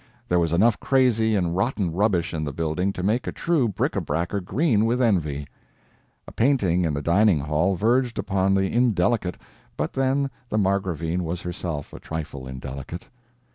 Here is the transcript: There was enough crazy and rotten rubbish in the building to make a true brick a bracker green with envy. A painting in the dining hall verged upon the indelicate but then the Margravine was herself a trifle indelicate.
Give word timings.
There 0.27 0.39
was 0.39 0.51
enough 0.51 0.79
crazy 0.79 1.35
and 1.35 1.55
rotten 1.55 1.91
rubbish 1.93 2.33
in 2.33 2.43
the 2.43 2.51
building 2.51 2.91
to 2.93 3.03
make 3.03 3.27
a 3.27 3.31
true 3.31 3.67
brick 3.67 3.95
a 3.95 4.01
bracker 4.01 4.39
green 4.39 4.85
with 4.85 4.99
envy. 4.99 5.45
A 6.27 6.31
painting 6.31 6.83
in 6.85 6.95
the 6.95 7.03
dining 7.03 7.37
hall 7.41 7.75
verged 7.75 8.17
upon 8.17 8.55
the 8.55 8.65
indelicate 8.71 9.37
but 9.77 9.93
then 9.93 10.31
the 10.49 10.57
Margravine 10.57 11.23
was 11.23 11.41
herself 11.41 11.93
a 11.93 11.99
trifle 11.99 12.47
indelicate. 12.47 13.05